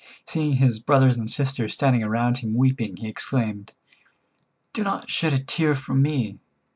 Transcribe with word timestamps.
Seeing 0.25 0.53
his 0.53 0.79
brothers 0.79 1.15
and 1.17 1.29
sisters 1.29 1.75
standing 1.75 2.01
around 2.01 2.39
him 2.39 2.55
weeping, 2.55 2.97
he 2.97 3.07
exclaimed: 3.07 3.71
"Do 4.73 4.81
not 4.83 5.11
shed 5.11 5.31
a 5.31 5.37
tear 5.43 5.75
for 5.75 5.93
me. 5.93 6.39